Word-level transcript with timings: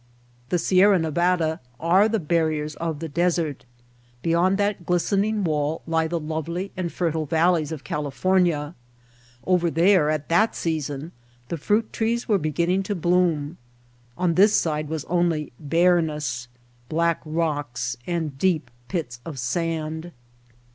The 0.49 0.57
Sierra 0.57 0.97
Nevada 0.97 1.59
are 1.79 2.09
the 2.09 2.17
barriers 2.19 2.73
of 2.77 2.97
the 3.01 3.07
desert. 3.07 3.65
Beyond 4.23 4.57
that 4.57 4.83
glistening 4.83 5.43
wall 5.43 5.83
lie 5.85 6.07
the 6.07 6.19
lovely 6.19 6.71
and 6.75 6.91
fertile 6.91 7.27
valleys 7.27 7.71
of 7.71 7.83
California. 7.83 8.73
Over 9.45 9.69
there 9.69 10.09
at 10.09 10.27
that 10.29 10.55
sea 10.55 10.79
son 10.81 11.11
the 11.49 11.57
fruit 11.57 11.93
trees 11.93 12.27
were 12.27 12.39
beginning 12.39 12.81
to 12.89 12.95
bloom, 12.95 13.57
on 14.17 14.33
this 14.33 14.53
side 14.55 14.89
was 14.89 15.05
only 15.05 15.51
bareness, 15.59 16.47
black 16.89 17.21
rocks, 17.23 17.95
and 18.07 18.39
deep 18.39 18.71
pits 18.87 19.19
of 19.23 19.37
sand. 19.37 20.13